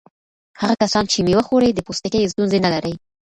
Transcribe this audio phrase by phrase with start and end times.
[0.61, 2.93] هغه کسان چې مېوه خوري د پوستکي ستونزې نه لري.